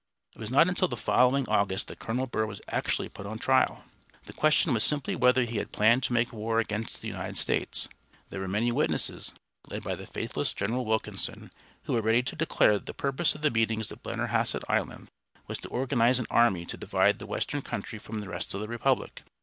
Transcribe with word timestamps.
It 0.33 0.39
was 0.39 0.49
not 0.49 0.67
until 0.67 0.87
the 0.87 0.97
following 0.97 1.47
August 1.47 1.87
that 1.87 1.99
Colonel 1.99 2.25
Burr 2.25 2.47
was 2.47 2.59
actually 2.69 3.07
put 3.07 3.27
on 3.27 3.37
trial. 3.37 3.83
The 4.25 4.33
question 4.33 4.73
was 4.73 4.83
simply 4.83 5.15
whether 5.15 5.43
he 5.45 5.57
had 5.59 5.71
planned 5.71 6.01
to 6.01 6.13
make 6.13 6.33
war 6.33 6.57
against 6.57 7.01
the 7.03 7.07
United 7.07 7.37
States. 7.37 7.87
There 8.31 8.39
were 8.39 8.47
many 8.47 8.71
witnesses, 8.71 9.31
led 9.67 9.83
by 9.83 9.93
the 9.93 10.07
faithless 10.07 10.55
General 10.55 10.85
Wilkinson, 10.85 11.51
who 11.83 11.93
were 11.93 12.01
ready 12.01 12.23
to 12.23 12.35
declare 12.35 12.73
that 12.73 12.87
the 12.87 12.95
purpose 12.95 13.35
of 13.35 13.43
the 13.43 13.51
meetings 13.51 13.91
at 13.91 14.01
Blennerhassett 14.01 14.63
Island 14.67 15.07
was 15.45 15.59
to 15.59 15.69
organize 15.69 16.17
an 16.17 16.25
army 16.31 16.65
to 16.65 16.77
divide 16.77 17.19
the 17.19 17.27
western 17.27 17.61
country 17.61 17.99
from 17.99 18.21
the 18.21 18.29
rest 18.29 18.55
of 18.55 18.61
the 18.61 18.67
republic. 18.67 19.21